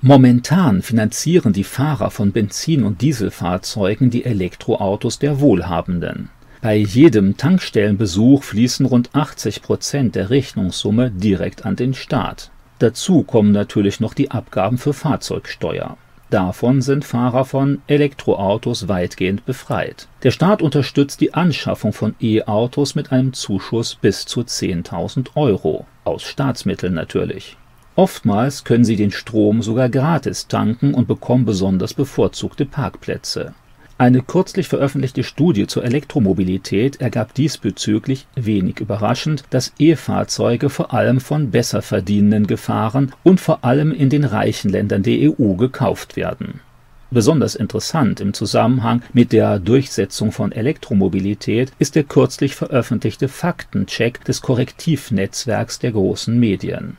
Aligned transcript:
Momentan 0.00 0.82
finanzieren 0.82 1.52
die 1.52 1.64
Fahrer 1.64 2.12
von 2.12 2.30
Benzin- 2.30 2.84
und 2.84 3.00
Dieselfahrzeugen 3.00 4.10
die 4.10 4.24
Elektroautos 4.24 5.18
der 5.18 5.40
Wohlhabenden. 5.40 6.28
Bei 6.62 6.76
jedem 6.76 7.36
Tankstellenbesuch 7.36 8.44
fließen 8.44 8.86
rund 8.86 9.10
80 9.12 9.60
Prozent 9.60 10.14
der 10.14 10.30
Rechnungssumme 10.30 11.10
direkt 11.10 11.66
an 11.66 11.74
den 11.74 11.94
Staat. 11.94 12.52
Dazu 12.78 13.24
kommen 13.24 13.50
natürlich 13.50 13.98
noch 13.98 14.14
die 14.14 14.30
Abgaben 14.30 14.78
für 14.78 14.92
Fahrzeugsteuer. 14.92 15.96
Davon 16.30 16.80
sind 16.80 17.04
Fahrer 17.04 17.44
von 17.44 17.82
Elektroautos 17.88 18.86
weitgehend 18.86 19.46
befreit. 19.46 20.06
Der 20.22 20.30
Staat 20.30 20.62
unterstützt 20.62 21.20
die 21.20 21.34
Anschaffung 21.34 21.92
von 21.92 22.14
E-Autos 22.20 22.94
mit 22.94 23.10
einem 23.10 23.32
Zuschuss 23.32 23.96
bis 23.96 24.26
zu 24.26 24.42
10.000 24.42 25.30
Euro, 25.34 25.86
aus 26.04 26.22
Staatsmitteln 26.22 26.94
natürlich. 26.94 27.56
Oftmals 27.98 28.62
können 28.62 28.84
sie 28.84 28.94
den 28.94 29.10
Strom 29.10 29.60
sogar 29.60 29.88
gratis 29.88 30.46
tanken 30.46 30.94
und 30.94 31.08
bekommen 31.08 31.44
besonders 31.44 31.94
bevorzugte 31.94 32.64
Parkplätze. 32.64 33.54
Eine 33.98 34.22
kürzlich 34.22 34.68
veröffentlichte 34.68 35.24
Studie 35.24 35.66
zur 35.66 35.82
Elektromobilität 35.82 37.00
ergab 37.00 37.34
diesbezüglich 37.34 38.28
wenig 38.36 38.78
überraschend, 38.78 39.42
dass 39.50 39.72
E-Fahrzeuge 39.80 40.70
vor 40.70 40.94
allem 40.94 41.18
von 41.18 41.50
Besserverdienenden 41.50 42.46
gefahren 42.46 43.10
und 43.24 43.40
vor 43.40 43.64
allem 43.64 43.90
in 43.90 44.10
den 44.10 44.22
reichen 44.22 44.70
Ländern 44.70 45.02
der 45.02 45.32
EU 45.32 45.54
gekauft 45.54 46.14
werden. 46.14 46.60
Besonders 47.10 47.56
interessant 47.56 48.20
im 48.20 48.32
Zusammenhang 48.32 49.02
mit 49.12 49.32
der 49.32 49.58
Durchsetzung 49.58 50.30
von 50.30 50.52
Elektromobilität 50.52 51.72
ist 51.80 51.96
der 51.96 52.04
kürzlich 52.04 52.54
veröffentlichte 52.54 53.26
Faktencheck 53.26 54.24
des 54.24 54.40
Korrektivnetzwerks 54.40 55.80
der 55.80 55.90
großen 55.90 56.38
Medien 56.38 56.96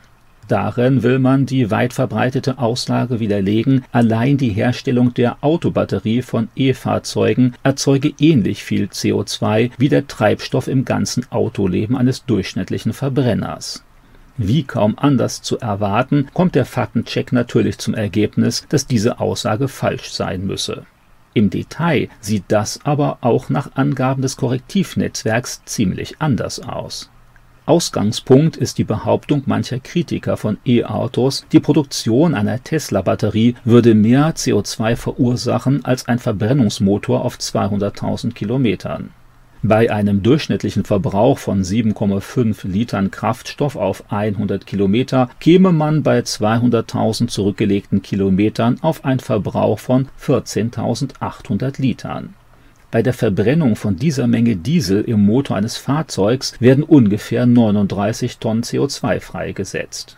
Darin 0.50 1.04
will 1.04 1.20
man 1.20 1.46
die 1.46 1.70
weit 1.70 1.92
verbreitete 1.92 2.58
Aussage 2.58 3.20
widerlegen, 3.20 3.84
allein 3.92 4.36
die 4.36 4.48
Herstellung 4.48 5.14
der 5.14 5.44
Autobatterie 5.44 6.22
von 6.22 6.48
E-Fahrzeugen 6.56 7.54
erzeuge 7.62 8.12
ähnlich 8.18 8.64
viel 8.64 8.86
CO2 8.86 9.70
wie 9.78 9.88
der 9.88 10.08
Treibstoff 10.08 10.66
im 10.66 10.84
ganzen 10.84 11.24
Autoleben 11.30 11.96
eines 11.96 12.24
durchschnittlichen 12.24 12.92
Verbrenners. 12.92 13.84
Wie 14.38 14.64
kaum 14.64 14.98
anders 14.98 15.40
zu 15.40 15.60
erwarten, 15.60 16.26
kommt 16.34 16.56
der 16.56 16.64
Faktencheck 16.64 17.32
natürlich 17.32 17.78
zum 17.78 17.94
Ergebnis, 17.94 18.66
dass 18.70 18.88
diese 18.88 19.20
Aussage 19.20 19.68
falsch 19.68 20.10
sein 20.10 20.44
müsse. 20.44 20.82
Im 21.32 21.50
Detail 21.50 22.08
sieht 22.20 22.46
das 22.48 22.80
aber 22.82 23.18
auch 23.20 23.50
nach 23.50 23.76
Angaben 23.76 24.20
des 24.20 24.36
Korrektivnetzwerks 24.36 25.64
ziemlich 25.64 26.16
anders 26.18 26.58
aus 26.58 27.08
Ausgangspunkt 27.70 28.56
ist 28.56 28.78
die 28.78 28.84
Behauptung 28.84 29.44
mancher 29.46 29.78
Kritiker 29.78 30.36
von 30.36 30.58
E-Autos, 30.66 31.46
die 31.52 31.60
Produktion 31.60 32.34
einer 32.34 32.64
Tesla-Batterie 32.64 33.54
würde 33.62 33.94
mehr 33.94 34.34
CO2 34.34 34.96
verursachen 34.96 35.84
als 35.84 36.08
ein 36.08 36.18
Verbrennungsmotor 36.18 37.24
auf 37.24 37.36
200.000 37.36 38.32
Kilometern. 38.32 39.10
Bei 39.62 39.88
einem 39.88 40.24
durchschnittlichen 40.24 40.84
Verbrauch 40.84 41.38
von 41.38 41.62
7,5 41.62 42.66
Litern 42.66 43.12
Kraftstoff 43.12 43.76
auf 43.76 44.02
100 44.10 44.66
Kilometer 44.66 45.30
käme 45.38 45.70
man 45.70 46.02
bei 46.02 46.18
200.000 46.18 47.28
zurückgelegten 47.28 48.02
Kilometern 48.02 48.78
auf 48.82 49.04
einen 49.04 49.20
Verbrauch 49.20 49.78
von 49.78 50.08
14.800 50.20 51.80
Litern 51.80 52.34
bei 52.90 53.02
der 53.02 53.12
Verbrennung 53.12 53.76
von 53.76 53.96
dieser 53.96 54.26
Menge 54.26 54.56
Diesel 54.56 55.02
im 55.02 55.20
Motor 55.20 55.56
eines 55.56 55.76
Fahrzeugs 55.76 56.54
werden 56.60 56.82
ungefähr 56.82 57.46
39 57.46 58.38
Tonnen 58.38 58.62
CO2 58.62 59.20
freigesetzt. 59.20 60.16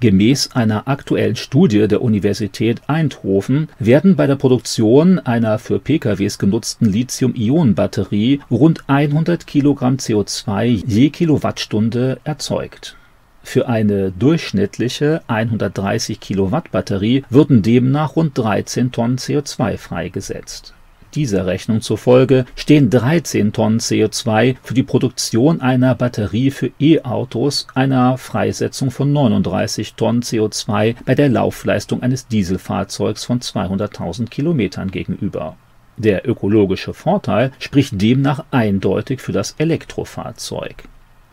Gemäß 0.00 0.50
einer 0.54 0.86
aktuellen 0.86 1.36
Studie 1.36 1.88
der 1.88 2.02
Universität 2.02 2.82
Eindhoven 2.88 3.68
werden 3.78 4.16
bei 4.16 4.26
der 4.26 4.36
Produktion 4.36 5.18
einer 5.18 5.58
für 5.58 5.78
PKWs 5.78 6.38
genutzten 6.38 6.86
Lithium-Ionen-Batterie 6.86 8.40
rund 8.50 8.84
100 8.86 9.46
Kilogramm 9.46 9.96
CO2 9.96 10.84
je 10.86 11.10
Kilowattstunde 11.10 12.18
erzeugt. 12.24 12.96
Für 13.42 13.68
eine 13.68 14.10
durchschnittliche 14.10 15.22
130 15.26 16.20
Kilowatt 16.20 16.70
Batterie 16.70 17.24
würden 17.30 17.62
demnach 17.62 18.16
rund 18.16 18.36
13 18.36 18.92
Tonnen 18.92 19.16
CO2 19.16 19.78
freigesetzt 19.78 20.74
dieser 21.14 21.46
Rechnung 21.46 21.80
zufolge 21.80 22.44
stehen 22.56 22.90
13 22.90 23.52
Tonnen 23.52 23.78
CO2 23.78 24.56
für 24.62 24.74
die 24.74 24.82
Produktion 24.82 25.60
einer 25.60 25.94
Batterie 25.94 26.50
für 26.50 26.70
E-Autos 26.80 27.66
einer 27.74 28.18
Freisetzung 28.18 28.90
von 28.90 29.12
39 29.12 29.94
Tonnen 29.94 30.22
CO2 30.22 30.96
bei 31.04 31.14
der 31.14 31.28
Laufleistung 31.28 32.02
eines 32.02 32.26
Dieselfahrzeugs 32.26 33.24
von 33.24 33.40
200.000 33.40 34.28
Kilometern 34.28 34.90
gegenüber. 34.90 35.56
Der 35.96 36.28
ökologische 36.28 36.92
Vorteil 36.92 37.52
spricht 37.60 38.00
demnach 38.00 38.44
eindeutig 38.50 39.20
für 39.20 39.32
das 39.32 39.54
Elektrofahrzeug. 39.58 40.84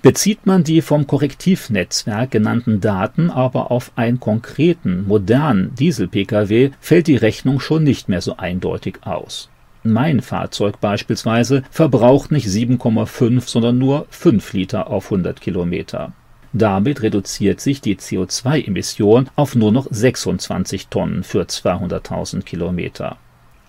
Bezieht 0.04 0.46
man 0.46 0.64
die 0.64 0.82
vom 0.82 1.06
Korrektivnetzwerk 1.06 2.32
genannten 2.32 2.82
Daten 2.82 3.30
aber 3.30 3.72
auf 3.72 3.92
einen 3.96 4.20
konkreten, 4.20 5.06
modernen 5.08 5.76
Diesel-Pkw, 5.76 6.72
fällt 6.80 7.08
die 7.08 7.16
Rechnung 7.16 7.60
schon 7.60 7.84
nicht 7.84 8.10
mehr 8.10 8.22
so 8.22 8.38
eindeutig 8.38 9.00
aus 9.04 9.50
mein 9.84 10.22
Fahrzeug 10.22 10.80
beispielsweise 10.80 11.64
verbraucht 11.72 12.32
nicht 12.32 12.48
7,5, 12.48 13.48
sondern 13.48 13.78
nur 13.78 14.06
5 14.10 14.54
Liter 14.54 14.88
auf 14.88 15.06
100 15.06 15.42
Kilometer. 15.42 16.14
Damit 16.54 17.02
reduziert 17.02 17.62
sich 17.62 17.80
die 17.80 17.96
CO2-Emission 17.96 19.30
auf 19.36 19.56
nur 19.56 19.72
noch 19.72 19.88
26 19.90 20.88
Tonnen 20.88 21.24
für 21.24 21.44
200.000 21.44 22.42
Kilometer. 22.44 23.18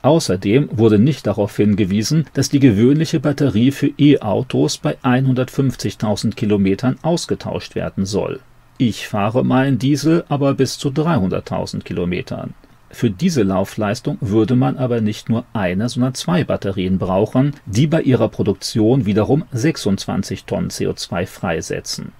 Außerdem 0.02 0.68
wurde 0.72 0.98
nicht 0.98 1.28
darauf 1.28 1.56
hingewiesen, 1.56 2.26
dass 2.34 2.50
die 2.50 2.58
gewöhnliche 2.58 3.20
Batterie 3.20 3.70
für 3.70 3.92
E-Autos 3.98 4.78
bei 4.78 4.96
150.000 5.04 6.34
Kilometern 6.34 6.98
ausgetauscht 7.02 7.76
werden 7.76 8.04
soll. 8.04 8.40
Ich 8.78 9.06
fahre 9.06 9.44
meinen 9.44 9.78
Diesel 9.78 10.24
aber 10.28 10.54
bis 10.54 10.76
zu 10.76 10.88
300.000 10.88 11.84
Kilometern. 11.84 12.54
Für 12.92 13.10
diese 13.10 13.42
Laufleistung 13.42 14.18
würde 14.20 14.54
man 14.54 14.76
aber 14.76 15.00
nicht 15.00 15.30
nur 15.30 15.44
eine, 15.54 15.88
sondern 15.88 16.14
zwei 16.14 16.44
Batterien 16.44 16.98
brauchen, 16.98 17.54
die 17.64 17.86
bei 17.86 18.02
ihrer 18.02 18.28
Produktion 18.28 19.06
wiederum 19.06 19.44
26 19.50 20.44
Tonnen 20.44 20.68
CO2 20.68 21.26
freisetzen. 21.26 22.12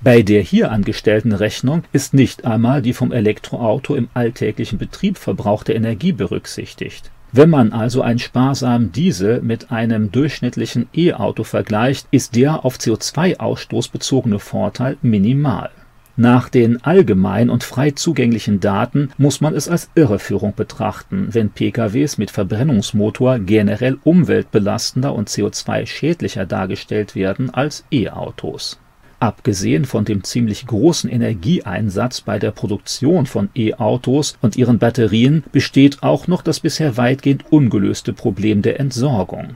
Bei 0.00 0.22
der 0.22 0.40
hier 0.40 0.72
angestellten 0.72 1.32
Rechnung 1.32 1.84
ist 1.92 2.14
nicht 2.14 2.46
einmal 2.46 2.82
die 2.82 2.94
vom 2.94 3.12
Elektroauto 3.12 3.94
im 3.94 4.08
alltäglichen 4.14 4.78
Betrieb 4.78 5.18
verbrauchte 5.18 5.74
Energie 5.74 6.12
berücksichtigt. 6.12 7.10
Wenn 7.30 7.50
man 7.50 7.72
also 7.72 8.00
einen 8.00 8.18
sparsamen 8.18 8.92
Diesel 8.92 9.42
mit 9.42 9.70
einem 9.72 10.10
durchschnittlichen 10.10 10.88
E-Auto 10.94 11.44
vergleicht, 11.44 12.06
ist 12.10 12.34
der 12.34 12.64
auf 12.64 12.76
CO2-Ausstoß 12.76 13.92
bezogene 13.92 14.38
Vorteil 14.38 14.96
minimal 15.02 15.70
nach 16.16 16.48
den 16.48 16.82
allgemein 16.84 17.50
und 17.50 17.64
frei 17.64 17.90
zugänglichen 17.90 18.60
Daten 18.60 19.10
muss 19.18 19.40
man 19.40 19.54
es 19.54 19.68
als 19.68 19.90
Irreführung 19.96 20.54
betrachten, 20.54 21.28
wenn 21.32 21.50
PKWs 21.50 22.18
mit 22.18 22.30
Verbrennungsmotor 22.30 23.40
generell 23.40 23.98
umweltbelastender 24.04 25.12
und 25.12 25.28
CO2-schädlicher 25.28 26.46
dargestellt 26.46 27.16
werden 27.16 27.50
als 27.50 27.84
E-Autos. 27.90 28.78
Abgesehen 29.18 29.86
von 29.86 30.04
dem 30.04 30.22
ziemlich 30.22 30.66
großen 30.66 31.10
Energieeinsatz 31.10 32.20
bei 32.20 32.38
der 32.38 32.52
Produktion 32.52 33.26
von 33.26 33.48
E-Autos 33.56 34.36
und 34.40 34.56
ihren 34.56 34.78
Batterien 34.78 35.42
besteht 35.50 36.02
auch 36.02 36.28
noch 36.28 36.42
das 36.42 36.60
bisher 36.60 36.96
weitgehend 36.96 37.44
ungelöste 37.50 38.12
Problem 38.12 38.62
der 38.62 38.78
Entsorgung 38.78 39.54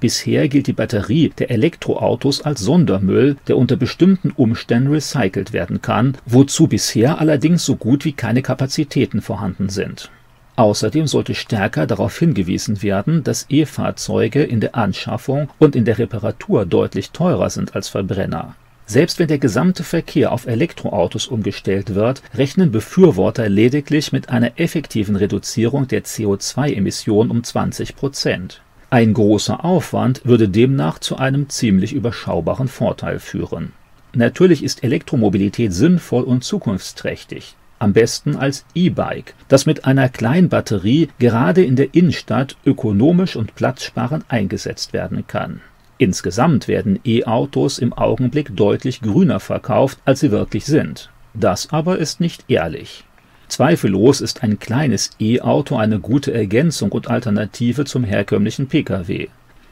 Bisher 0.00 0.48
gilt 0.48 0.68
die 0.68 0.72
Batterie 0.72 1.30
der 1.36 1.50
Elektroautos 1.50 2.42
als 2.42 2.60
Sondermüll, 2.60 3.36
der 3.48 3.56
unter 3.56 3.74
bestimmten 3.74 4.30
Umständen 4.30 4.92
recycelt 4.92 5.52
werden 5.52 5.82
kann, 5.82 6.16
wozu 6.24 6.68
bisher 6.68 7.18
allerdings 7.18 7.64
so 7.64 7.74
gut 7.74 8.04
wie 8.04 8.12
keine 8.12 8.42
Kapazitäten 8.42 9.20
vorhanden 9.20 9.68
sind. 9.68 10.08
Außerdem 10.54 11.08
sollte 11.08 11.34
stärker 11.34 11.86
darauf 11.86 12.16
hingewiesen 12.16 12.80
werden, 12.82 13.24
dass 13.24 13.46
E-Fahrzeuge 13.48 14.44
in 14.44 14.60
der 14.60 14.76
Anschaffung 14.76 15.48
und 15.58 15.74
in 15.74 15.84
der 15.84 15.98
Reparatur 15.98 16.64
deutlich 16.64 17.10
teurer 17.10 17.50
sind 17.50 17.74
als 17.74 17.88
Verbrenner. 17.88 18.54
Selbst 18.86 19.18
wenn 19.18 19.28
der 19.28 19.38
gesamte 19.38 19.82
Verkehr 19.82 20.30
auf 20.30 20.46
Elektroautos 20.46 21.26
umgestellt 21.26 21.96
wird, 21.96 22.22
rechnen 22.34 22.70
Befürworter 22.70 23.48
lediglich 23.48 24.12
mit 24.12 24.28
einer 24.30 24.52
effektiven 24.60 25.16
Reduzierung 25.16 25.88
der 25.88 26.04
CO2-Emissionen 26.04 27.30
um 27.30 27.42
20 27.42 27.96
Prozent 27.96 28.62
ein 28.90 29.12
großer 29.12 29.66
Aufwand 29.66 30.22
würde 30.24 30.48
demnach 30.48 30.98
zu 30.98 31.16
einem 31.16 31.50
ziemlich 31.50 31.92
überschaubaren 31.92 32.68
Vorteil 32.68 33.18
führen. 33.18 33.72
Natürlich 34.14 34.64
ist 34.64 34.82
Elektromobilität 34.82 35.74
sinnvoll 35.74 36.22
und 36.22 36.42
zukunftsträchtig, 36.42 37.54
am 37.78 37.92
besten 37.92 38.34
als 38.34 38.64
E-Bike, 38.74 39.34
das 39.48 39.66
mit 39.66 39.84
einer 39.84 40.08
kleinen 40.08 40.48
Batterie 40.48 41.08
gerade 41.18 41.62
in 41.62 41.76
der 41.76 41.94
Innenstadt 41.94 42.56
ökonomisch 42.64 43.36
und 43.36 43.54
platzsparend 43.54 44.24
eingesetzt 44.28 44.94
werden 44.94 45.26
kann. 45.26 45.60
Insgesamt 45.98 46.66
werden 46.66 46.98
E-Autos 47.04 47.78
im 47.78 47.92
Augenblick 47.92 48.56
deutlich 48.56 49.02
grüner 49.02 49.40
verkauft, 49.40 49.98
als 50.06 50.20
sie 50.20 50.30
wirklich 50.30 50.64
sind. 50.64 51.10
Das 51.34 51.70
aber 51.72 51.98
ist 51.98 52.20
nicht 52.20 52.44
ehrlich 52.48 53.04
Zweifellos 53.48 54.20
ist 54.20 54.42
ein 54.42 54.58
kleines 54.58 55.10
E-Auto 55.18 55.76
eine 55.76 55.98
gute 56.00 56.32
Ergänzung 56.32 56.92
und 56.92 57.08
Alternative 57.08 57.84
zum 57.84 58.04
herkömmlichen 58.04 58.68
Pkw. 58.68 59.28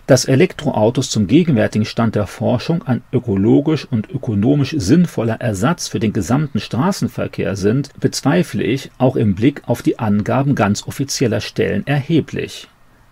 Dass 0.07 0.25
Elektroautos 0.25 1.11
zum 1.11 1.27
gegenwärtigen 1.27 1.85
Stand 1.85 2.15
der 2.15 2.27
Forschung 2.27 2.85
ein 2.85 3.03
ökologisch 3.13 3.87
und 3.91 4.09
ökonomisch 4.09 4.75
sinnvoller 4.79 5.41
Ersatz 5.41 5.89
für 5.89 5.99
den 5.99 6.13
gesamten 6.13 6.61
Straßenverkehr 6.61 7.57
sind, 7.57 7.91
bezweifle 8.01 8.63
ich 8.63 8.91
auch 8.99 9.17
im 9.17 9.35
Blick 9.35 9.63
auf 9.67 9.83
die 9.83 9.99
Angaben 9.99 10.55
ganz 10.55 10.87
offizieller 10.87 11.41
Stellen 11.41 11.87
erheblich. 11.87 12.69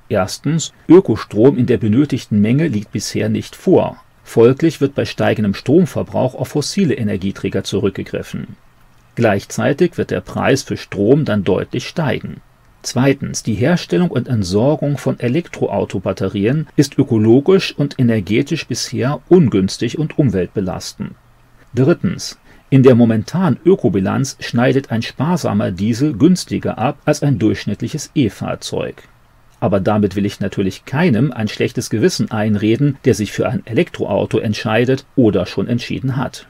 Erstens, 0.08 0.72
Ökostrom 0.88 1.58
in 1.58 1.66
der 1.66 1.78
benötigten 1.78 2.40
Menge 2.40 2.68
liegt 2.68 2.92
bisher 2.92 3.28
nicht 3.28 3.56
vor. 3.56 3.96
Folglich 4.22 4.80
wird 4.80 4.94
bei 4.94 5.04
steigendem 5.04 5.54
Stromverbrauch 5.54 6.34
auf 6.34 6.48
fossile 6.48 6.94
Energieträger 6.94 7.64
zurückgegriffen. 7.64 8.56
Gleichzeitig 9.14 9.96
wird 9.96 10.10
der 10.10 10.20
Preis 10.20 10.62
für 10.62 10.76
Strom 10.76 11.24
dann 11.24 11.44
deutlich 11.44 11.86
steigen 11.86 12.40
Zweitens, 12.84 13.42
die 13.42 13.54
Herstellung 13.54 14.10
und 14.10 14.28
Entsorgung 14.28 14.98
von 14.98 15.18
Elektroauto-Batterien 15.18 16.66
ist 16.76 16.98
ökologisch 16.98 17.74
und 17.74 17.98
energetisch 17.98 18.66
bisher 18.66 19.22
ungünstig 19.30 19.98
und 19.98 20.18
umweltbelastend. 20.18 21.12
Drittens, 21.74 22.38
in 22.68 22.82
der 22.82 22.94
momentanen 22.94 23.58
Ökobilanz 23.64 24.36
schneidet 24.38 24.90
ein 24.90 25.00
sparsamer 25.00 25.70
Diesel 25.70 26.12
günstiger 26.12 26.76
ab 26.76 26.98
als 27.06 27.22
ein 27.22 27.38
durchschnittliches 27.38 28.10
E-Fahrzeug. 28.14 29.04
Aber 29.60 29.80
damit 29.80 30.14
will 30.14 30.26
ich 30.26 30.40
natürlich 30.40 30.84
keinem 30.84 31.32
ein 31.32 31.48
schlechtes 31.48 31.88
Gewissen 31.88 32.30
einreden, 32.30 32.98
der 33.06 33.14
sich 33.14 33.32
für 33.32 33.48
ein 33.48 33.66
Elektroauto 33.66 34.36
entscheidet 34.36 35.06
oder 35.16 35.46
schon 35.46 35.68
entschieden 35.68 36.18
hat 36.18 36.46